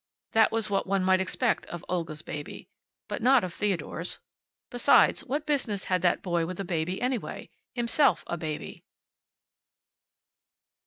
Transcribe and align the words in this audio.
That 0.31 0.51
was 0.51 0.67
what 0.67 0.87
one 0.87 1.03
might 1.03 1.21
expect 1.21 1.67
of 1.67 1.85
Olga's 1.87 2.23
baby. 2.23 2.67
But 3.07 3.21
not 3.21 3.43
of 3.43 3.53
Theodore's. 3.53 4.17
Besides, 4.71 5.23
what 5.25 5.45
business 5.45 5.83
had 5.83 6.01
that 6.01 6.23
boy 6.23 6.47
with 6.47 6.59
a 6.59 6.65
baby, 6.65 6.99
anyway? 6.99 7.51
Himself 7.75 8.23
a 8.25 8.35
baby. 8.35 8.83